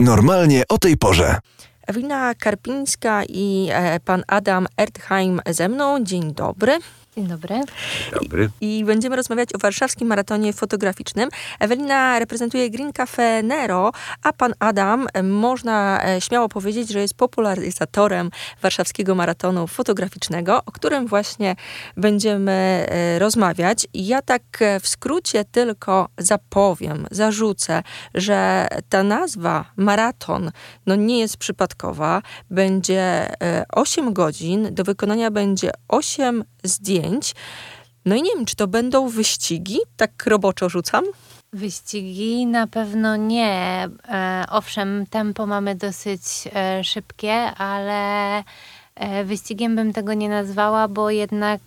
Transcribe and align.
Normalnie 0.00 0.62
o 0.68 0.78
tej 0.78 0.96
porze. 0.96 1.38
Ewelina 1.86 2.34
Karpińska 2.34 3.24
i 3.28 3.68
e, 3.72 4.00
pan 4.00 4.22
Adam 4.26 4.66
Ertheim 4.76 5.40
ze 5.50 5.68
mną. 5.68 6.04
Dzień 6.04 6.34
dobry. 6.34 6.78
Dzień 7.16 7.26
dobry. 7.26 7.60
Dobry. 8.12 8.50
I, 8.60 8.78
I 8.78 8.84
będziemy 8.84 9.16
rozmawiać 9.16 9.54
o 9.54 9.58
warszawskim 9.58 10.08
maratonie 10.08 10.52
fotograficznym. 10.52 11.28
Ewelina 11.60 12.18
reprezentuje 12.18 12.70
Green 12.70 12.92
Cafe 12.92 13.42
Nero, 13.42 13.92
a 14.22 14.32
pan 14.32 14.54
Adam, 14.58 15.06
e, 15.14 15.22
można 15.22 16.04
e, 16.04 16.20
śmiało 16.20 16.48
powiedzieć, 16.48 16.92
że 16.92 17.00
jest 17.00 17.14
popularyzatorem 17.14 18.30
warszawskiego 18.62 19.14
maratonu 19.14 19.66
fotograficznego, 19.66 20.62
o 20.66 20.72
którym 20.72 21.06
właśnie 21.06 21.56
będziemy 21.96 22.52
e, 22.88 23.18
rozmawiać. 23.18 23.86
Ja 23.94 24.22
tak 24.22 24.42
w 24.80 24.88
skrócie 24.88 25.44
tylko 25.44 26.08
zapowiem, 26.18 27.06
zarzucę, 27.10 27.82
że 28.14 28.68
ta 28.88 29.02
nazwa 29.02 29.64
maraton 29.76 30.50
no 30.86 30.96
nie 30.96 31.18
jest 31.18 31.36
przypadkowa. 31.36 32.22
Będzie 32.50 33.32
8 33.72 34.12
godzin, 34.12 34.68
do 34.74 34.84
wykonania 34.84 35.30
będzie 35.30 35.70
8 35.88 36.44
zdjęć. 36.64 37.05
No 38.04 38.14
i 38.14 38.22
nie 38.22 38.30
wiem, 38.36 38.46
czy 38.46 38.56
to 38.56 38.66
będą 38.66 39.08
wyścigi, 39.08 39.78
tak 39.96 40.26
roboczo 40.26 40.68
rzucam? 40.68 41.04
Wyścigi 41.52 42.46
na 42.46 42.66
pewno 42.66 43.16
nie. 43.16 43.88
E, 44.08 44.44
owszem, 44.50 45.06
tempo 45.10 45.46
mamy 45.46 45.74
dosyć 45.74 46.22
e, 46.54 46.84
szybkie, 46.84 47.34
ale 47.34 48.38
e, 48.94 49.24
wyścigiem 49.24 49.76
bym 49.76 49.92
tego 49.92 50.14
nie 50.14 50.28
nazwała, 50.28 50.88
bo 50.88 51.10
jednak 51.10 51.60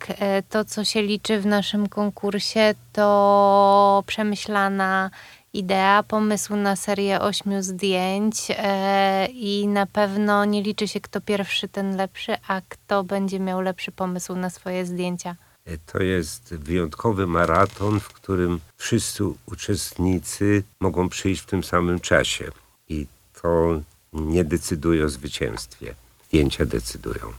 to, 0.50 0.66
co 0.66 0.86
się 0.86 1.02
liczy 1.02 1.40
w 1.40 1.46
naszym 1.46 1.90
konkursie, 1.90 2.76
to 2.94 4.04
przemyślana 4.08 5.10
idea, 5.54 6.04
pomysł 6.04 6.56
na 6.56 6.76
serię 6.76 7.22
ośmiu 7.22 7.64
zdjęć 7.64 8.36
e, 8.50 9.26
i 9.26 9.68
na 9.68 9.86
pewno 9.86 10.46
nie 10.46 10.64
liczy 10.64 10.88
się 10.88 11.02
kto 11.02 11.22
pierwszy, 11.22 11.68
ten 11.68 11.98
lepszy, 11.98 12.36
a 12.48 12.62
kto 12.70 13.04
będzie 13.04 13.40
miał 13.40 13.62
lepszy 13.62 13.92
pomysł 13.92 14.36
na 14.36 14.50
swoje 14.50 14.86
zdjęcia. 14.86 15.36
E, 15.66 15.78
to 15.78 16.04
jest 16.04 16.56
wyjątkowy 16.56 17.28
maraton, 17.28 18.00
w 18.00 18.08
którym 18.08 18.60
wszyscy 18.78 19.24
uczestnicy 19.46 20.64
mogą 20.80 21.10
przyjść 21.10 21.42
w 21.42 21.46
tym 21.46 21.64
samym 21.64 22.00
czasie 22.00 22.52
i 22.90 23.08
to 23.42 23.82
nie 24.14 24.44
decyduje 24.44 25.06
o 25.06 25.10
zwycięstwie. 25.10 25.96
Zdjęcia 26.28 26.66
decydują. 26.66 27.34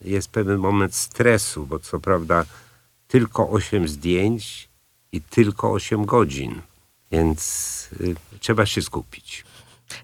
Jest 0.00 0.30
pewien 0.30 0.58
moment 0.58 0.94
stresu, 0.94 1.66
bo 1.66 1.78
co 1.78 2.00
prawda 2.00 2.44
tylko 3.08 3.50
8 3.50 3.88
zdjęć 3.88 4.68
i 5.12 5.20
tylko 5.20 5.72
8 5.72 6.04
godzin 6.04 6.60
więc 7.12 7.88
y, 8.00 8.14
trzeba 8.40 8.66
się 8.66 8.82
skupić 8.82 9.44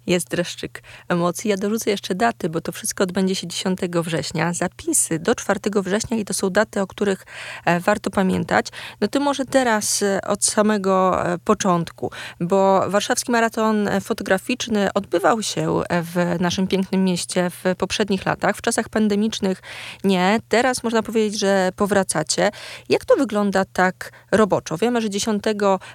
jest 0.07 0.29
dreszczyk 0.29 0.83
emocji. 1.09 1.51
Ja 1.51 1.57
dorzucę 1.57 1.91
jeszcze 1.91 2.15
daty, 2.15 2.49
bo 2.49 2.61
to 2.61 2.73
wszystko 2.73 3.05
odbędzie 3.05 3.35
się 3.35 3.47
10 3.47 3.79
września. 3.95 4.53
Zapisy 4.53 5.19
do 5.19 5.35
4 5.35 5.61
września 5.83 6.17
i 6.17 6.25
to 6.25 6.35
są 6.35 6.51
daty, 6.51 6.81
o 6.81 6.87
których 6.87 7.27
e, 7.65 7.81
warto 7.81 8.11
pamiętać. 8.11 8.67
No 9.01 9.09
to 9.09 9.21
może 9.21 9.45
teraz 9.45 10.03
e, 10.03 10.21
od 10.23 10.45
samego 10.45 11.27
e, 11.27 11.39
początku, 11.39 12.11
bo 12.41 12.91
warszawski 12.91 13.33
maraton 13.33 13.89
fotograficzny 14.01 14.93
odbywał 14.93 15.43
się 15.43 15.83
w 15.91 16.41
naszym 16.41 16.67
pięknym 16.67 17.05
mieście 17.05 17.51
w 17.51 17.77
poprzednich 17.79 18.27
latach. 18.27 18.57
W 18.57 18.63
czasach 18.63 18.89
pandemicznych 18.89 19.63
nie. 20.05 20.39
Teraz 20.49 20.83
można 20.83 21.03
powiedzieć, 21.03 21.41
że 21.41 21.71
powracacie. 21.77 22.51
Jak 22.89 23.05
to 23.05 23.17
wygląda 23.17 23.65
tak 23.65 24.13
roboczo? 24.33 24.79
Wiemy, 24.79 25.01
że 25.01 25.11
10 25.11 25.45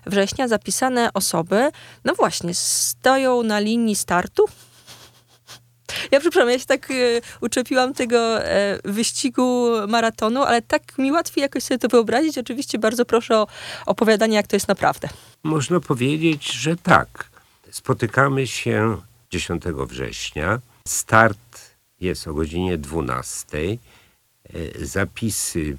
września 0.05 0.47
zapisane 0.47 1.09
osoby, 1.13 1.69
no 2.05 2.15
właśnie, 2.15 2.53
stoją 2.53 3.43
na 3.43 3.59
linii 3.59 3.78
linii 3.79 3.95
startu. 3.95 4.45
Ja 6.11 6.19
przepraszam, 6.19 6.49
ja 6.49 6.59
się 6.59 6.65
tak 6.65 6.91
y, 6.91 7.21
uczepiłam 7.41 7.93
tego 7.93 8.45
e, 8.45 8.79
wyścigu 8.83 9.71
maratonu, 9.87 10.43
ale 10.43 10.61
tak 10.61 10.97
mi 10.97 11.11
łatwiej 11.11 11.41
jakoś 11.41 11.63
sobie 11.63 11.77
to 11.77 11.87
wyobrazić. 11.87 12.37
Oczywiście 12.37 12.79
bardzo 12.79 13.05
proszę 13.05 13.37
o 13.37 13.47
opowiadanie, 13.85 14.35
jak 14.35 14.47
to 14.47 14.55
jest 14.55 14.67
naprawdę. 14.67 15.09
Można 15.43 15.79
powiedzieć, 15.79 16.51
że 16.51 16.75
tak. 16.75 17.29
Spotykamy 17.71 18.47
się 18.47 18.97
10 19.31 19.63
września. 19.87 20.59
Start 20.87 21.59
jest 21.99 22.27
o 22.27 22.33
godzinie 22.33 22.77
12. 22.77 23.57
E, 23.57 24.85
zapisy, 24.85 25.77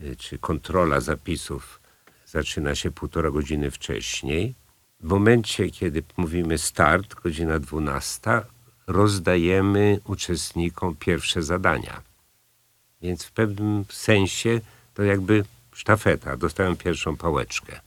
e, 0.00 0.16
czy 0.16 0.38
kontrola 0.38 1.00
zapisów 1.00 1.80
zaczyna 2.26 2.74
się 2.74 2.90
półtora 2.90 3.30
godziny 3.30 3.70
wcześniej. 3.70 4.54
W 5.00 5.04
momencie, 5.04 5.70
kiedy 5.70 6.02
mówimy 6.16 6.58
start, 6.58 7.14
godzina 7.14 7.58
12, 7.58 8.20
rozdajemy 8.86 10.00
uczestnikom 10.04 10.96
pierwsze 10.96 11.42
zadania. 11.42 12.02
Więc 13.02 13.24
w 13.24 13.32
pewnym 13.32 13.84
sensie 13.90 14.60
to 14.94 15.02
jakby 15.02 15.44
sztafeta, 15.72 16.36
dostają 16.36 16.76
pierwszą 16.76 17.16
pałeczkę. 17.16 17.80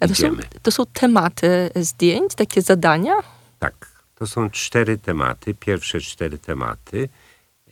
A 0.00 0.08
to, 0.08 0.14
są, 0.14 0.36
to 0.62 0.70
są 0.70 0.86
tematy 0.86 1.70
zdjęć, 1.76 2.34
takie 2.34 2.62
zadania? 2.62 3.14
Tak, 3.58 4.04
to 4.14 4.26
są 4.26 4.50
cztery 4.50 4.98
tematy, 4.98 5.54
pierwsze 5.54 6.00
cztery 6.00 6.38
tematy. 6.38 7.08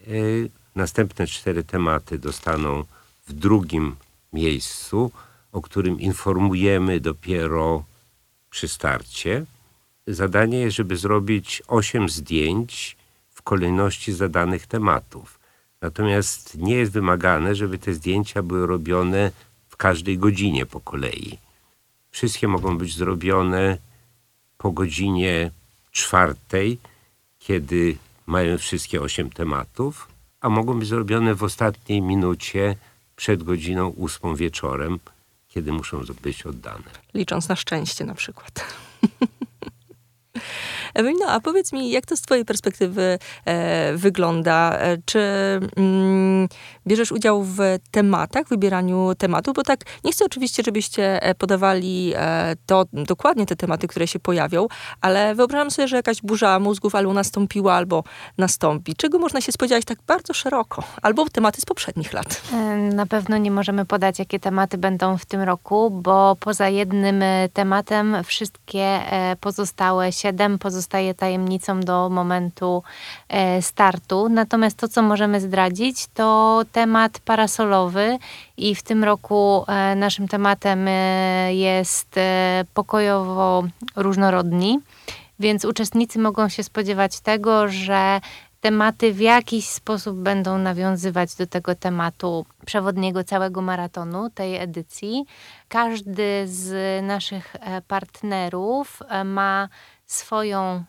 Yy, 0.07 0.51
następne 0.75 1.27
cztery 1.27 1.65
tematy 1.65 2.19
dostaną 2.19 2.85
w 3.29 3.33
drugim 3.33 3.97
miejscu, 4.33 5.11
o 5.53 5.63
którym 5.63 6.01
informujemy 6.01 7.01
dopiero 7.01 7.85
przy 8.51 8.69
starcie. 8.69 9.45
Zadanie 10.07 10.59
jest, 10.59 10.77
żeby 10.77 10.97
zrobić 10.97 11.63
8 11.69 12.09
zdjęć 12.09 12.97
w 13.31 13.43
kolejności 13.43 14.13
zadanych 14.13 14.67
tematów. 14.67 15.41
Natomiast 15.81 16.59
nie 16.59 16.75
jest 16.75 16.93
wymagane, 16.93 17.55
żeby 17.55 17.79
te 17.79 17.95
zdjęcia 17.95 18.43
były 18.43 18.67
robione 18.67 19.31
w 19.69 19.77
każdej 19.77 20.19
godzinie 20.19 20.67
po 20.67 20.81
kolei. 20.81 21.39
Wszystkie 22.11 22.49
mogą 22.49 22.79
być 22.79 22.97
zrobione 22.97 23.79
po 24.59 24.71
godzinie 24.71 25.51
czwartej, 25.91 26.79
kiedy 27.39 27.97
mają 28.27 28.59
wszystkie 28.59 29.01
osiem 29.03 29.31
tematów, 29.31 30.09
a 30.41 30.49
mogą 30.49 30.79
być 30.79 30.89
zrobione 30.89 31.35
w 31.35 31.43
ostatniej 31.43 32.03
minucie 32.03 32.77
przed 33.17 33.43
godziną 33.43 33.89
ósmą 33.89 34.35
wieczorem, 34.35 34.99
kiedy 35.51 35.73
muszą 35.73 36.01
być 36.23 36.47
oddane. 36.47 36.91
Licząc 37.15 37.49
na 37.49 37.57
szczęście 37.57 38.05
na 38.05 38.15
przykład. 38.15 38.53
Ewelino, 40.95 41.27
a 41.27 41.41
powiedz 41.41 41.73
mi, 41.73 41.91
jak 41.91 42.07
to 42.07 42.17
z 42.17 42.21
twojej 42.21 42.45
perspektywy 42.45 43.19
e, 43.45 43.97
wygląda? 43.97 44.79
E, 44.79 44.99
czy 45.05 45.21
mm, 45.77 46.49
bierzesz 46.91 47.13
udział 47.13 47.43
w 47.43 47.59
tematach, 47.91 48.49
wybieraniu 48.49 49.15
tematu? 49.19 49.53
Bo 49.53 49.63
tak, 49.63 49.81
nie 50.05 50.13
chcę 50.13 50.25
oczywiście, 50.25 50.63
żebyście 50.63 51.23
e, 51.23 51.35
podawali 51.35 52.13
e, 52.17 52.57
to 52.67 52.85
dokładnie 52.93 53.47
te 53.47 53.57
tematy, 53.57 53.89
które 53.89 54.07
się 54.07 54.19
pojawią, 54.19 54.67
ale 55.01 55.35
wyobrażam 55.35 55.71
sobie, 55.71 55.89
że 55.89 55.97
jakaś 55.97 56.23
burza 56.23 56.59
mózgów 56.59 56.95
albo 56.95 57.13
nastąpiła, 57.13 57.75
albo 57.75 58.05
nastąpi. 58.39 58.97
Czego 58.97 59.19
można 59.19 59.41
się 59.41 59.53
spodziewać 59.53 59.85
tak 59.85 59.99
bardzo 60.07 60.35
szeroko? 60.35 60.83
Albo 61.03 61.29
tematy 61.29 61.61
z 61.61 61.65
poprzednich 61.65 62.13
lat? 62.13 62.43
E, 62.53 62.57
na 62.77 63.07
pewno 63.07 63.37
nie 63.37 63.51
możemy 63.51 63.85
podać, 63.85 64.19
jakie 64.19 64.41
tematy 64.41 64.79
będą 64.79 65.19
w 65.19 65.27
tym 65.27 65.41
roku, 65.41 65.91
bo 65.91 66.37
poza 66.41 66.69
jednym 66.69 67.23
tematem 67.53 68.17
wszystkie 68.25 69.01
pozostałe 69.41 70.13
siedem 70.13 70.59
pozostaje 70.59 71.15
tajemnicą 71.15 71.81
do 71.81 72.09
momentu 72.09 72.83
startu. 73.61 74.29
Natomiast 74.29 74.77
to, 74.77 74.89
co 74.89 75.03
możemy 75.03 75.41
zdradzić, 75.41 76.07
to 76.15 76.63
temat 76.81 77.19
parasolowy 77.19 78.19
i 78.57 78.75
w 78.75 78.83
tym 78.83 79.05
roku 79.05 79.65
e, 79.69 79.95
naszym 79.95 80.29
tematem 80.29 80.89
e, 80.89 81.55
jest 81.55 82.15
pokojowo 82.75 83.63
różnorodni. 83.97 84.79
Więc 85.41 85.65
uczestnicy 85.65 86.19
mogą 86.19 86.49
się 86.49 86.63
spodziewać 86.63 87.21
tego, 87.21 87.69
że 87.69 88.21
tematy 88.61 89.13
w 89.13 89.21
jakiś 89.21 89.69
sposób 89.69 90.17
będą 90.17 90.59
nawiązywać 90.59 91.35
do 91.35 91.47
tego 91.47 91.75
tematu 91.75 92.47
przewodniego 92.67 93.25
całego 93.25 93.63
maratonu, 93.63 94.31
tej 94.31 94.57
edycji. 94.57 95.25
Każdy 95.69 96.43
z 96.47 97.05
naszych 97.05 97.57
partnerów 97.89 99.03
ma 99.25 99.69
swoją 100.07 100.61
e, 100.65 100.85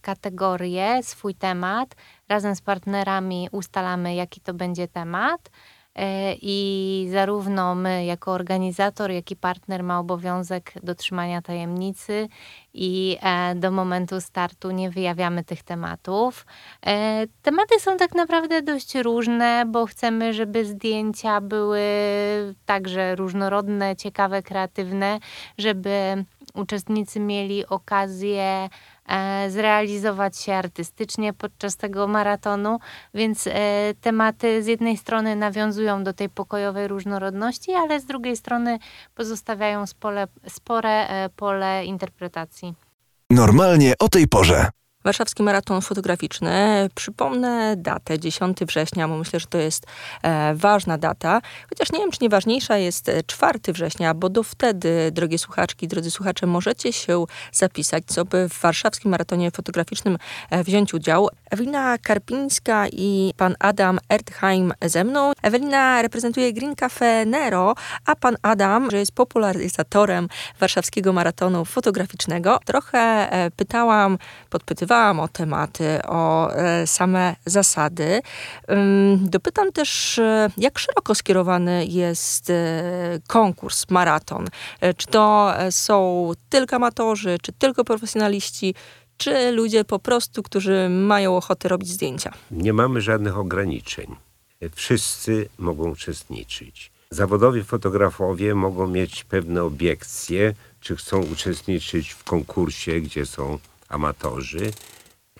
kategorię, 0.00 1.02
swój 1.02 1.34
temat. 1.34 1.94
Razem 2.28 2.56
z 2.56 2.60
partnerami 2.60 3.48
ustalamy, 3.52 4.14
jaki 4.14 4.40
to 4.40 4.54
będzie 4.54 4.88
temat. 4.88 5.50
E, 5.94 6.34
I 6.42 7.08
zarówno 7.12 7.74
my, 7.74 8.04
jako 8.04 8.32
organizator, 8.32 9.10
jak 9.10 9.30
i 9.30 9.36
partner, 9.36 9.82
ma 9.82 9.98
obowiązek 9.98 10.72
dotrzymania 10.82 11.42
tajemnicy 11.42 12.28
i 12.74 13.18
e, 13.22 13.54
do 13.54 13.70
momentu 13.70 14.20
startu 14.20 14.70
nie 14.70 14.90
wyjawiamy 14.90 15.44
tych 15.44 15.62
tematów. 15.62 16.46
E, 16.86 17.26
tematy 17.42 17.80
są 17.80 17.96
tak 17.96 18.14
naprawdę 18.14 18.62
dość 18.62 18.94
różne, 18.94 19.64
bo 19.66 19.86
chcemy, 19.86 20.34
żeby 20.34 20.64
zdjęcia 20.64 21.40
były 21.40 21.82
także 22.66 23.16
różnorodne, 23.16 23.96
ciekawe, 23.96 24.42
kreatywne, 24.42 25.18
żeby 25.58 26.24
uczestnicy 26.54 27.20
mieli 27.20 27.66
okazję 27.66 28.42
e, 28.42 28.68
zrealizować 29.48 30.38
się 30.38 30.54
artystycznie 30.54 31.32
podczas 31.32 31.76
tego 31.76 32.08
maratonu, 32.08 32.78
więc 33.14 33.46
e, 33.46 33.52
tematy 34.00 34.62
z 34.62 34.66
jednej 34.66 34.96
strony 34.96 35.36
nawiązują 35.36 36.04
do 36.04 36.12
tej 36.12 36.28
pokojowej 36.28 36.88
różnorodności, 36.88 37.72
ale 37.72 38.00
z 38.00 38.04
drugiej 38.04 38.36
strony 38.36 38.78
pozostawiają 39.14 39.84
spore 40.48 41.08
e, 41.08 41.28
pole 41.36 41.84
interpretacji. 41.84 42.74
Normalnie 43.30 43.94
o 43.98 44.08
tej 44.08 44.28
porze. 44.28 44.68
Warszawski 45.04 45.42
Maraton 45.42 45.82
Fotograficzny. 45.82 46.88
Przypomnę 46.94 47.74
datę 47.76 48.18
10 48.18 48.58
września, 48.60 49.08
bo 49.08 49.16
myślę, 49.16 49.40
że 49.40 49.46
to 49.46 49.58
jest 49.58 49.86
e, 50.22 50.54
ważna 50.54 50.98
data. 50.98 51.40
Chociaż 51.68 51.92
nie 51.92 51.98
wiem, 51.98 52.10
czy 52.10 52.18
nie 52.22 52.28
ważniejsza 52.28 52.76
jest 52.76 53.10
4 53.26 53.58
września, 53.68 54.14
bo 54.14 54.28
do 54.28 54.42
wtedy, 54.42 55.10
drogie 55.12 55.38
słuchaczki, 55.38 55.88
drodzy 55.88 56.10
słuchacze, 56.10 56.46
możecie 56.46 56.92
się 56.92 57.24
zapisać, 57.52 58.04
co 58.06 58.24
by 58.24 58.48
w 58.48 58.60
Warszawskim 58.60 59.10
Maratonie 59.10 59.50
Fotograficznym 59.50 60.18
e, 60.50 60.64
wziąć 60.64 60.94
udział. 60.94 61.28
Ewelina 61.52 61.98
Karpińska 61.98 62.88
i 62.92 63.32
pan 63.36 63.54
Adam 63.58 63.98
Ertheim 64.08 64.72
ze 64.84 65.04
mną. 65.04 65.32
Ewelina 65.42 66.02
reprezentuje 66.02 66.52
Green 66.52 66.76
Cafe 66.76 67.26
Nero, 67.26 67.74
a 68.06 68.16
pan 68.16 68.36
Adam, 68.42 68.90
że 68.90 68.98
jest 68.98 69.12
popularyzatorem 69.12 70.28
Warszawskiego 70.60 71.12
Maratonu 71.12 71.64
Fotograficznego. 71.64 72.58
Trochę 72.64 72.98
e, 72.98 73.50
pytałam, 73.50 74.18
podpytywałam, 74.50 75.20
o 75.20 75.28
tematy, 75.28 76.00
o 76.08 76.54
e, 76.54 76.86
same 76.86 77.36
zasady. 77.46 78.20
Dopytam 79.16 79.72
też, 79.72 80.18
e, 80.18 80.50
jak 80.56 80.78
szeroko 80.78 81.14
skierowany 81.14 81.86
jest 81.86 82.52
konkurs, 83.26 83.90
maraton. 83.90 84.46
Czy 84.96 85.06
to 85.06 85.54
są 85.70 86.30
tylko 86.48 86.76
amatorzy, 86.76 87.38
czy 87.42 87.52
tylko 87.52 87.84
profesjonaliści, 87.84 88.74
czy 89.22 89.52
ludzie 89.52 89.84
po 89.84 89.98
prostu, 89.98 90.42
którzy 90.42 90.88
mają 90.88 91.36
ochotę 91.36 91.68
robić 91.68 91.88
zdjęcia? 91.88 92.32
Nie 92.50 92.72
mamy 92.72 93.00
żadnych 93.00 93.38
ograniczeń. 93.38 94.16
Wszyscy 94.74 95.48
mogą 95.58 95.90
uczestniczyć. 95.90 96.92
Zawodowi 97.10 97.64
fotografowie 97.64 98.54
mogą 98.54 98.86
mieć 98.86 99.24
pewne 99.24 99.62
obiekcje, 99.62 100.54
czy 100.80 100.96
chcą 100.96 101.22
uczestniczyć 101.22 102.10
w 102.10 102.24
konkursie, 102.24 103.00
gdzie 103.00 103.26
są 103.26 103.58
amatorzy. 103.88 104.70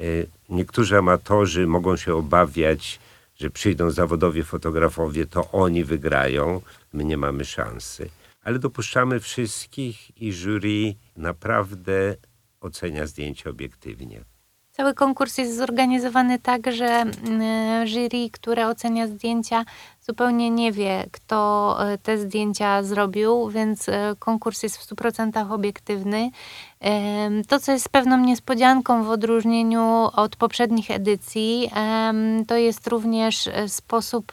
E, 0.00 0.04
niektórzy 0.48 0.98
amatorzy 0.98 1.66
mogą 1.66 1.96
się 1.96 2.14
obawiać, 2.14 3.00
że 3.40 3.50
przyjdą 3.50 3.90
zawodowi 3.90 4.44
fotografowie, 4.44 5.26
to 5.26 5.50
oni 5.52 5.84
wygrają, 5.84 6.60
my 6.92 7.04
nie 7.04 7.16
mamy 7.16 7.44
szansy. 7.44 8.10
Ale 8.44 8.58
dopuszczamy 8.58 9.20
wszystkich 9.20 10.22
i 10.22 10.32
jury 10.32 10.94
naprawdę 11.16 12.16
ocenia 12.64 13.06
zdjęcie 13.06 13.50
obiektywnie. 13.50 14.24
Cały 14.72 14.94
konkurs 14.94 15.38
jest 15.38 15.56
zorganizowany 15.56 16.38
tak, 16.38 16.72
że 16.72 16.86
mm, 16.86 17.86
jury, 17.86 18.30
które 18.32 18.68
ocenia 18.68 19.06
zdjęcia, 19.06 19.64
zupełnie 20.00 20.50
nie 20.50 20.72
wie, 20.72 21.06
kto 21.12 21.76
e, 21.80 21.98
te 21.98 22.18
zdjęcia 22.18 22.82
zrobił, 22.82 23.50
więc 23.50 23.88
e, 23.88 24.14
konkurs 24.18 24.62
jest 24.62 24.76
w 24.76 24.94
100% 24.94 25.52
obiektywny. 25.52 26.30
To, 27.48 27.60
co 27.60 27.72
jest 27.72 27.88
pewną 27.88 28.16
niespodzianką 28.16 29.04
w 29.04 29.10
odróżnieniu 29.10 30.08
od 30.12 30.36
poprzednich 30.36 30.90
edycji, 30.90 31.70
to 32.48 32.56
jest 32.56 32.86
również 32.86 33.46
e, 33.46 33.68
sposób 33.68 34.32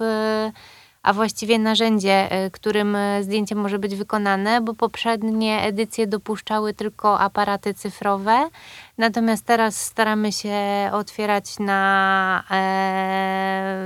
a 1.04 1.14
właściwie 1.14 1.60
narzędzie, 1.60 2.30
którym 2.52 2.98
zdjęcie 3.22 3.56
może 3.56 3.80
być 3.80 3.96
wykonane, 3.96 4.62
bo 4.62 4.74
poprzednie 4.74 5.62
edycje 5.62 6.08
dopuszczały 6.08 6.74
tylko 6.74 7.20
aparaty 7.20 7.74
cyfrowe, 7.74 8.50
natomiast 8.98 9.46
teraz 9.46 9.86
staramy 9.86 10.32
się 10.32 10.56
otwierać 10.92 11.60
na 11.60 12.44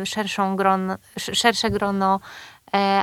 szerszą 0.05 0.55
gron, 0.55 0.95
szersze 1.17 1.69
grono 1.69 2.19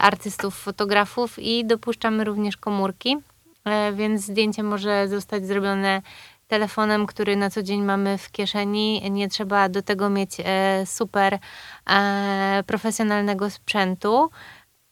artystów, 0.01 0.55
fotografów 0.59 1.39
i 1.39 1.65
dopuszczamy 1.65 2.25
również 2.25 2.57
komórki. 2.57 3.17
E, 3.65 3.93
więc 3.93 4.23
zdjęcie 4.23 4.63
może 4.63 5.09
zostać 5.09 5.47
zrobione 5.47 6.03
telefonem, 6.51 7.07
który 7.07 7.37
na 7.37 7.51
co 7.51 7.63
dzień 7.63 7.83
mamy 7.83 8.19
w 8.19 8.31
kieszeni. 8.31 9.11
Nie 9.11 9.29
trzeba 9.29 9.69
do 9.69 9.83
tego 9.83 10.11
mieć 10.11 10.37
e, 10.39 10.87
super 10.87 11.39
e, 11.91 12.65
profesjonalnego 12.67 13.51
sprzętu. 13.51 14.31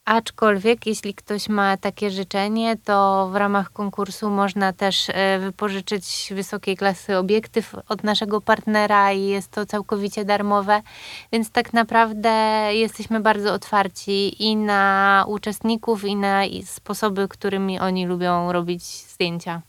Aczkolwiek, 0.05 0.87
jeśli 0.87 1.15
ktoś 1.15 1.49
ma 1.49 1.77
takie 1.77 2.11
życzenie, 2.11 2.77
to 2.77 3.29
w 3.33 3.37
ramach 3.37 3.73
konkursu 3.73 4.31
można 4.31 4.73
też 4.73 5.07
wypożyczyć 5.41 6.33
wysokiej 6.35 6.77
klasy 6.77 7.17
obiektyw 7.17 7.75
od 7.89 8.05
naszego 8.05 8.41
partnera 8.41 9.13
i 9.13 9.27
jest 9.27 9.51
to 9.51 9.67
całkowicie 9.67 10.25
darmowe. 10.25 10.83
Więc 11.33 11.51
tak 11.51 11.73
naprawdę 11.73 12.31
jesteśmy 12.73 13.21
bardzo 13.21 13.53
otwarci 13.53 14.43
i 14.43 14.57
na 14.57 15.25
uczestników, 15.29 16.05
i 16.05 16.17
na 16.17 16.43
sposoby, 16.65 17.29
którymi 17.29 17.81
oni 17.81 18.07
lubią 18.07 18.53
robić 18.53 18.83
zdjęcia. 18.85 19.63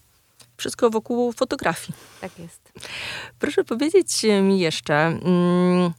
Wszystko 0.59 0.89
wokół 0.89 1.31
fotografii. 1.31 1.93
Tak 2.21 2.39
jest. 2.39 2.71
Proszę 3.39 3.63
powiedzieć 3.63 4.25
mi 4.41 4.59
jeszcze. 4.59 4.95
Mm, 4.95 5.91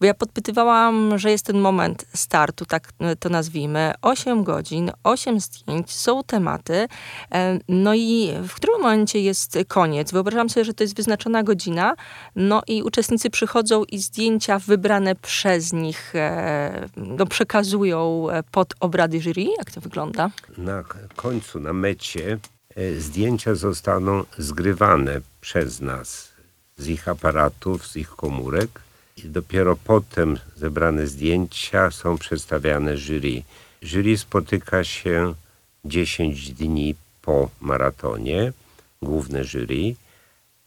bo 0.00 0.06
ja 0.06 0.14
podpytywałam, 0.14 1.18
że 1.18 1.30
jest 1.30 1.46
ten 1.46 1.58
moment 1.58 2.04
startu, 2.14 2.64
tak 2.64 2.92
to 3.18 3.28
nazwijmy. 3.28 3.92
8 4.02 4.44
godzin, 4.44 4.90
8 5.04 5.40
zdjęć, 5.40 5.90
są 5.90 6.22
tematy. 6.22 6.86
E, 7.32 7.58
no 7.68 7.94
i 7.94 8.32
w 8.48 8.54
którym 8.54 8.80
momencie 8.80 9.20
jest 9.20 9.58
koniec? 9.68 10.12
Wyobrażam 10.12 10.50
sobie, 10.50 10.64
że 10.64 10.74
to 10.74 10.84
jest 10.84 10.96
wyznaczona 10.96 11.42
godzina, 11.42 11.94
no 12.36 12.62
i 12.66 12.82
uczestnicy 12.82 13.30
przychodzą 13.30 13.84
i 13.84 13.98
zdjęcia 13.98 14.58
wybrane 14.58 15.14
przez 15.14 15.72
nich 15.72 16.14
e, 16.14 16.88
no, 16.96 17.26
przekazują 17.26 18.30
e, 18.30 18.42
pod 18.42 18.74
obrady 18.80 19.20
jury. 19.20 19.44
Jak 19.58 19.70
to 19.70 19.80
wygląda? 19.80 20.30
Na 20.58 20.84
końcu, 21.16 21.60
na 21.60 21.72
mecie 21.72 22.38
zdjęcia 22.98 23.54
zostaną 23.54 24.24
zgrywane 24.38 25.20
przez 25.40 25.80
nas 25.80 26.32
z 26.76 26.88
ich 26.88 27.08
aparatów, 27.08 27.86
z 27.86 27.96
ich 27.96 28.08
komórek 28.08 28.80
i 29.16 29.22
dopiero 29.28 29.76
potem 29.76 30.38
zebrane 30.56 31.06
zdjęcia 31.06 31.90
są 31.90 32.18
przedstawiane 32.18 32.96
jury. 32.96 33.42
Jury 33.82 34.18
spotyka 34.18 34.84
się 34.84 35.34
10 35.84 36.52
dni 36.52 36.94
po 37.22 37.50
maratonie, 37.60 38.52
główne 39.02 39.44
jury, 39.44 39.94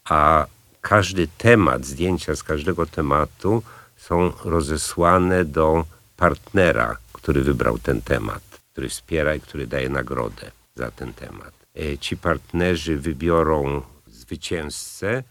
a 0.04 0.46
każdy 0.80 1.28
temat, 1.38 1.84
zdjęcia 1.86 2.36
z 2.36 2.42
każdego 2.42 2.86
tematu 2.86 3.62
są 3.96 4.32
rozesłane 4.44 5.44
do 5.44 5.84
partnera, 6.16 6.96
który 7.12 7.42
wybrał 7.42 7.78
ten 7.78 8.02
temat, 8.02 8.42
który 8.72 8.88
wspiera 8.88 9.34
i 9.34 9.40
który 9.40 9.66
daje 9.66 9.88
nagrodę 9.88 10.50
za 10.76 10.90
ten 10.90 11.12
temat. 11.12 11.57
E, 11.78 11.98
ci 11.98 12.16
partnerzy 12.16 12.96
wybiorą 12.96 13.82
zwycięzcę, 14.06 15.22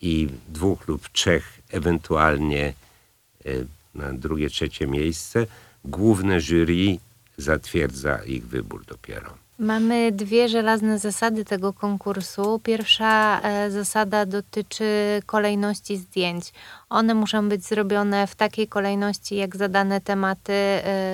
i 0.00 0.28
dwóch 0.48 0.88
lub 0.88 1.08
trzech 1.08 1.58
ewentualnie 1.70 2.66
e, 2.66 3.50
na 3.94 4.12
drugie, 4.12 4.50
trzecie 4.50 4.86
miejsce. 4.86 5.46
Główne 5.84 6.40
jury 6.40 6.98
zatwierdza 7.36 8.24
ich 8.24 8.46
wybór 8.46 8.84
dopiero. 8.84 9.34
Mamy 9.58 10.12
dwie 10.12 10.48
żelazne 10.48 10.98
zasady 10.98 11.44
tego 11.44 11.72
konkursu. 11.72 12.60
Pierwsza 12.64 13.40
e, 13.40 13.70
zasada 13.70 14.26
dotyczy 14.26 14.84
kolejności 15.26 15.96
zdjęć. 15.96 16.52
One 16.88 17.14
muszą 17.14 17.48
być 17.48 17.64
zrobione 17.64 18.26
w 18.26 18.34
takiej 18.34 18.68
kolejności, 18.68 19.36
jak 19.36 19.56
zadane 19.56 20.00
tematy, 20.00 20.52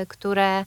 które 0.08 0.64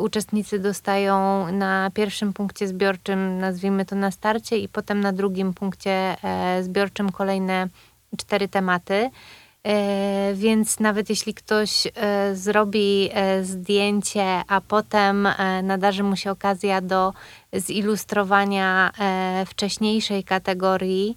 uczestnicy 0.00 0.58
dostają 0.58 1.46
na 1.52 1.90
pierwszym 1.94 2.32
punkcie 2.32 2.68
zbiorczym, 2.68 3.38
nazwijmy 3.38 3.84
to 3.84 3.96
na 3.96 4.10
starcie, 4.10 4.58
i 4.58 4.68
potem 4.68 5.00
na 5.00 5.12
drugim 5.12 5.54
punkcie 5.54 6.16
e, 6.24 6.62
zbiorczym 6.62 7.12
kolejne 7.12 7.68
cztery 8.16 8.48
tematy. 8.48 9.10
E, 9.64 10.34
więc 10.34 10.80
nawet 10.80 11.10
jeśli 11.10 11.34
ktoś 11.34 11.86
zrobi 12.32 13.10
zdjęcie, 13.42 14.42
a 14.48 14.60
potem 14.60 15.28
nadarzy 15.62 16.02
mu 16.02 16.16
się 16.16 16.30
okazja 16.30 16.80
do 16.80 17.12
zilustrowania 17.52 18.92
wcześniejszej 19.46 20.24
kategorii, 20.24 21.16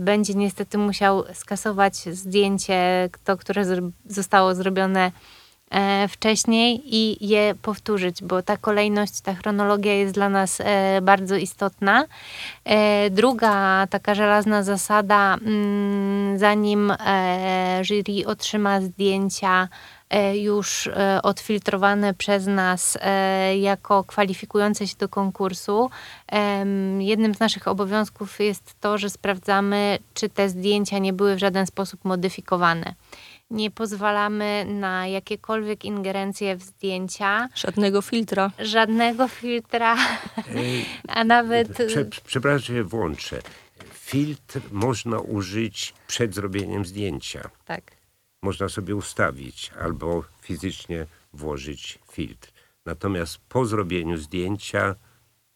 będzie 0.00 0.34
niestety 0.34 0.78
musiał 0.78 1.24
skasować 1.34 1.96
zdjęcie, 1.96 3.08
to, 3.24 3.36
które 3.36 3.64
zostało 4.06 4.54
zrobione 4.54 5.12
E, 5.12 5.45
wcześniej 6.08 6.82
i 6.96 7.28
je 7.28 7.54
powtórzyć, 7.62 8.22
bo 8.22 8.42
ta 8.42 8.56
kolejność, 8.56 9.20
ta 9.20 9.34
chronologia 9.34 9.94
jest 9.94 10.14
dla 10.14 10.28
nas 10.28 10.60
e, 10.60 11.00
bardzo 11.02 11.36
istotna. 11.36 12.04
E, 12.64 13.10
druga 13.10 13.86
taka 13.90 14.14
żelazna 14.14 14.62
zasada, 14.62 15.34
mm, 15.34 16.38
zanim 16.38 16.92
jury 17.82 18.26
otrzyma 18.26 18.80
zdjęcia 18.80 19.68
e, 20.10 20.38
już 20.38 20.86
e, 20.86 21.20
odfiltrowane 21.22 22.14
przez 22.14 22.46
nas 22.46 22.98
e, 23.00 23.58
jako 23.58 24.04
kwalifikujące 24.04 24.86
się 24.86 24.96
do 24.98 25.08
konkursu. 25.08 25.90
Jednym 26.98 27.34
z 27.34 27.40
naszych 27.40 27.68
obowiązków 27.68 28.40
jest 28.40 28.80
to, 28.80 28.98
że 28.98 29.10
sprawdzamy, 29.10 29.98
czy 30.14 30.28
te 30.28 30.48
zdjęcia 30.48 30.98
nie 30.98 31.12
były 31.12 31.36
w 31.36 31.38
żaden 31.38 31.66
sposób 31.66 32.04
modyfikowane 32.04 32.94
nie 33.50 33.70
pozwalamy 33.70 34.64
na 34.68 35.06
jakiekolwiek 35.06 35.84
ingerencje 35.84 36.56
w 36.56 36.62
zdjęcia. 36.62 37.48
Żadnego 37.54 38.02
filtra. 38.02 38.50
Żadnego 38.58 39.28
filtra, 39.28 39.96
a 41.08 41.24
nawet... 41.24 41.68
Prze, 41.86 42.04
przepraszam, 42.26 42.76
że 42.76 42.84
włączę. 42.84 43.42
Filtr 43.92 44.60
można 44.72 45.18
użyć 45.18 45.94
przed 46.06 46.34
zrobieniem 46.34 46.84
zdjęcia. 46.84 47.50
Tak. 47.64 47.96
Można 48.42 48.68
sobie 48.68 48.96
ustawić 48.96 49.70
albo 49.80 50.24
fizycznie 50.42 51.06
włożyć 51.32 51.98
filtr. 52.12 52.52
Natomiast 52.86 53.38
po 53.48 53.64
zrobieniu 53.64 54.16
zdjęcia 54.16 54.94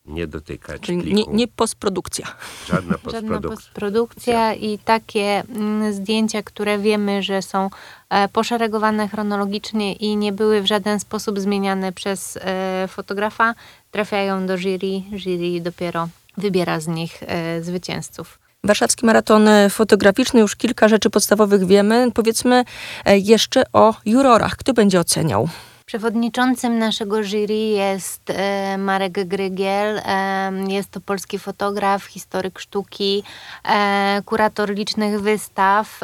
nie 0.07 0.27
dotykać 0.27 0.81
Czyli 0.83 1.15
nie, 1.15 1.25
nie 1.25 1.49
postprodukcja. 1.49 2.27
Żadna 2.67 2.79
Żadna 2.81 2.99
postprodukcja. 2.99 3.51
postprodukcja 3.57 4.55
i 4.55 4.79
takie 4.79 5.43
mm, 5.49 5.93
zdjęcia, 5.93 6.43
które 6.43 6.79
wiemy, 6.79 7.23
że 7.23 7.43
są 7.43 7.71
e, 8.11 8.29
poszeregowane 8.29 9.09
chronologicznie 9.09 9.93
i 9.93 10.17
nie 10.17 10.33
były 10.33 10.63
w 10.63 10.67
żaden 10.67 11.01
sposób 11.01 11.41
zmieniane 11.41 11.93
przez 11.93 12.39
e, 12.43 12.89
fotografa, 12.89 13.55
trafiają 13.91 14.47
do 14.47 14.59
jury. 14.59 15.03
Jury 15.13 15.61
dopiero 15.61 16.09
wybiera 16.37 16.81
z 16.81 16.87
nich 16.87 17.23
e, 17.27 17.63
zwycięzców. 17.63 18.39
Warszawski 18.65 19.07
Maraton 19.07 19.49
Fotograficzny, 19.71 20.41
już 20.41 20.57
kilka 20.57 20.89
rzeczy 20.89 21.11
podstawowych 21.11 21.67
wiemy. 21.67 22.11
Powiedzmy 22.15 22.65
jeszcze 23.07 23.63
o 23.73 23.95
jurorach. 24.05 24.57
Kto 24.57 24.73
będzie 24.73 25.01
oceniał? 25.01 25.49
Przewodniczącym 25.91 26.79
naszego 26.79 27.23
jury 27.25 27.55
jest 27.55 28.31
e, 28.31 28.79
Marek 28.79 29.13
Grygiel. 29.13 29.99
E, 29.99 30.53
jest 30.69 30.91
to 30.91 31.01
polski 31.01 31.39
fotograf, 31.39 32.05
historyk 32.05 32.59
sztuki, 32.59 33.23
e, 33.65 34.23
kurator 34.25 34.75
licznych 34.75 35.21
wystaw, 35.21 36.01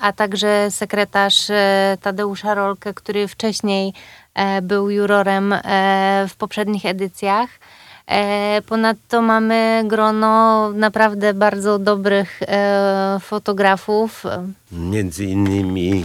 a 0.00 0.12
także 0.16 0.70
sekretarz 0.70 1.46
Tadeusza 2.02 2.54
Rolkę, 2.54 2.94
który 2.94 3.28
wcześniej 3.28 3.92
był 4.62 4.90
jurorem 4.90 5.54
w 6.28 6.36
poprzednich 6.38 6.86
edycjach. 6.86 7.50
Ponadto 8.66 9.22
mamy 9.22 9.82
grono 9.86 10.70
naprawdę 10.72 11.34
bardzo 11.34 11.78
dobrych 11.78 12.40
fotografów. 13.20 14.22
Między 14.72 15.24
innymi 15.24 16.04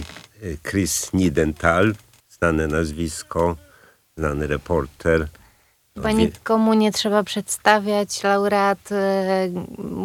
Chris 0.62 1.12
Nidenthal, 1.12 1.94
znane 2.40 2.66
nazwisko, 2.66 3.56
znany 4.16 4.46
reporter. 4.46 5.28
Chyba 5.94 6.12
nikomu 6.12 6.74
nie 6.74 6.92
trzeba 6.92 7.22
przedstawiać. 7.22 8.22
Laureat 8.22 8.92
e, 8.92 9.50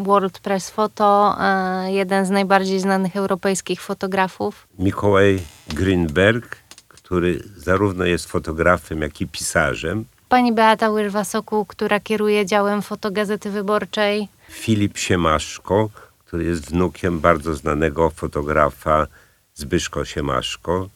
World 0.04 0.40
Press 0.40 0.70
Photo, 0.70 1.38
e, 1.40 1.92
jeden 1.92 2.26
z 2.26 2.30
najbardziej 2.30 2.80
znanych 2.80 3.16
europejskich 3.16 3.82
fotografów. 3.82 4.68
Mikołaj 4.80 5.40
Grünberg, 5.70 6.56
który 6.88 7.44
zarówno 7.58 8.06
jest 8.06 8.26
fotografem, 8.26 9.02
jak 9.02 9.22
i 9.22 9.28
pisarzem. 9.28 10.06
Pani 10.30 10.54
Beata 10.54 10.90
Łyżwa-Sokół, 10.90 11.66
która 11.66 12.00
kieruje 12.00 12.46
działem 12.46 12.82
Fotogazety 12.82 13.50
Wyborczej. 13.50 14.28
Filip 14.50 14.98
Siemaszko, 14.98 15.90
który 16.26 16.44
jest 16.44 16.70
wnukiem 16.70 17.20
bardzo 17.20 17.56
znanego 17.56 18.10
fotografa 18.10 19.08
Zbyszko 19.54 20.06
Siemaszko, 20.06 20.90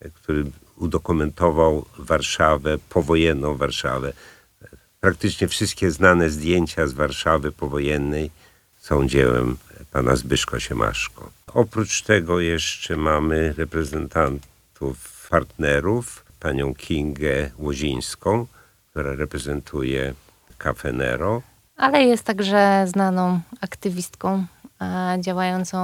e, 0.00 0.10
który 0.10 0.44
udokumentował 0.76 1.84
Warszawę, 1.98 2.78
powojenną 2.88 3.56
Warszawę. 3.56 4.12
Praktycznie 5.00 5.48
wszystkie 5.48 5.90
znane 5.90 6.30
zdjęcia 6.30 6.86
z 6.86 6.92
Warszawy 6.92 7.52
powojennej 7.52 8.30
są 8.78 9.08
dziełem 9.08 9.56
pana 9.92 10.16
Zbyszko 10.16 10.60
Siemaszko. 10.60 11.30
Oprócz 11.54 12.02
tego 12.02 12.40
jeszcze 12.40 12.96
mamy 12.96 13.54
reprezentantów 13.58 15.26
partnerów, 15.30 16.24
panią 16.40 16.74
Kingę 16.74 17.50
Łozińską, 17.58 18.46
która 18.90 19.14
reprezentuje 19.14 20.14
Cafe 20.58 20.92
Nero. 20.92 21.42
ale 21.76 22.02
jest 22.04 22.24
także 22.24 22.84
znaną 22.86 23.40
aktywistką 23.60 24.46
działającą 25.18 25.78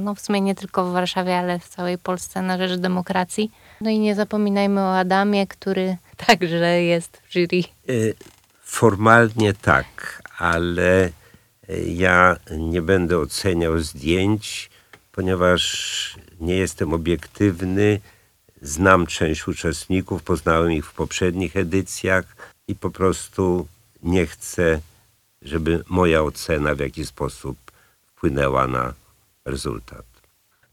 no, 0.00 0.14
w 0.14 0.20
sumie 0.20 0.40
nie 0.40 0.54
tylko 0.54 0.90
w 0.90 0.92
Warszawie, 0.92 1.36
ale 1.36 1.58
w 1.58 1.68
całej 1.68 1.98
Polsce 1.98 2.42
na 2.42 2.58
rzecz 2.58 2.80
demokracji. 2.80 3.50
No 3.80 3.90
i 3.90 3.98
nie 3.98 4.14
zapominajmy 4.14 4.80
o 4.80 4.98
Adamie, 4.98 5.46
który 5.46 5.96
także 6.26 6.82
jest 6.82 7.16
w 7.16 7.32
jury. 7.32 7.62
Y, 7.88 8.14
Formalnie 8.62 9.54
tak, 9.54 10.22
ale 10.38 11.06
y, 11.06 11.12
ja 11.86 12.36
nie 12.58 12.82
będę 12.82 13.18
oceniał 13.18 13.78
zdjęć, 13.78 14.70
ponieważ 15.12 16.16
nie 16.40 16.54
jestem 16.54 16.92
obiektywny. 16.92 18.00
Znam 18.62 19.06
część 19.06 19.48
uczestników, 19.48 20.22
poznałem 20.22 20.72
ich 20.72 20.86
w 20.86 20.92
poprzednich 20.92 21.56
edycjach 21.56 22.24
i 22.68 22.74
po 22.74 22.90
prostu 22.90 23.66
nie 24.02 24.26
chcę, 24.26 24.80
żeby 25.42 25.84
moja 25.88 26.22
ocena 26.22 26.74
w 26.74 26.78
jakiś 26.78 27.08
sposób 27.08 27.67
wpłynęła 28.18 28.66
na 28.66 28.94
rezultat. 29.44 30.04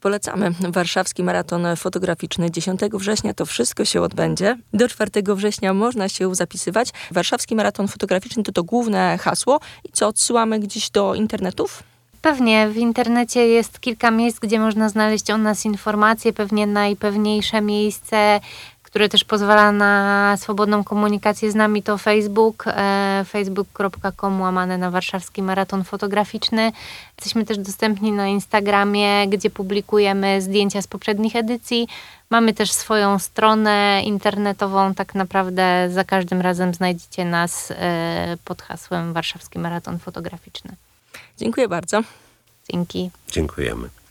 Polecamy 0.02 0.52
warszawski 0.70 1.24
maraton 1.24 1.76
fotograficzny 1.76 2.52
10 2.52 2.82
września. 2.94 3.34
To 3.34 3.46
wszystko 3.46 3.86
się 3.86 4.02
odbędzie. 4.02 4.58
Do 4.74 4.90
4 4.90 5.12
września 5.36 5.74
można 5.74 6.10
się 6.10 6.36
zapisywać. 6.36 6.90
Warszawski 7.12 7.56
maraton 7.56 7.88
fotograficzny 7.88 8.44
to 8.44 8.52
to 8.52 8.64
główne 8.64 9.18
hasło. 9.18 9.60
I 9.84 9.92
co, 9.92 10.08
odsyłamy 10.08 10.60
gdzieś 10.60 10.90
do 10.90 11.16
internetów? 11.16 11.84
Pewnie 12.22 12.70
w 12.70 12.78
internecie 12.78 13.48
jest 13.48 13.80
kilka 13.80 14.12
miejsc, 14.12 14.40
gdzie 14.40 14.60
można 14.60 14.90
znaleźć 14.90 15.32
o 15.32 15.38
nas 15.38 15.66
informacje. 15.66 16.34
Pewnie 16.34 16.68
najpewniejsze 16.68 17.62
miejsce, 17.62 18.40
które 18.96 19.10
też 19.10 19.24
pozwala 19.24 19.72
na 19.72 20.38
swobodną 20.38 20.84
komunikację 20.84 21.52
z 21.52 21.56
nami, 21.56 21.84
to 21.84 21.98
Facebook. 21.98 22.64
E, 22.68 23.26
facebook.com 23.28 24.42
łamane 24.42 24.78
na 24.78 24.92
warszawski 24.92 25.44
maraton 25.44 25.84
fotograficzny. 25.84 26.72
Jesteśmy 27.18 27.46
też 27.46 27.58
dostępni 27.58 28.12
na 28.12 28.28
Instagramie, 28.28 29.28
gdzie 29.28 29.50
publikujemy 29.50 30.42
zdjęcia 30.42 30.82
z 30.82 30.88
poprzednich 30.88 31.36
edycji. 31.36 31.88
Mamy 32.30 32.54
też 32.54 32.72
swoją 32.72 33.20
stronę 33.20 34.02
internetową. 34.06 34.94
Tak 34.94 35.16
naprawdę 35.16 35.90
za 35.92 36.04
każdym 36.04 36.42
razem 36.42 36.74
znajdziecie 36.74 37.26
nas 37.26 37.72
e, 37.72 38.38
pod 38.46 38.62
hasłem 38.62 39.14
Warszawski 39.14 39.60
Maraton 39.60 40.00
Fotograficzny. 40.00 40.76
Dziękuję 41.38 41.68
bardzo. 41.68 42.02
Dzięki. 42.72 43.12
Dziękujemy. 43.32 44.05